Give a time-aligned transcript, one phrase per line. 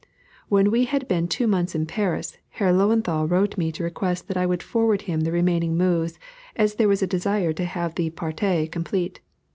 [0.49, 4.35] When we had been two months in Paris, Herr Löwenthal wrote me to request that
[4.35, 6.17] I would forward him the remaining moves,
[6.55, 9.19] as there was a desire to have the partie complete.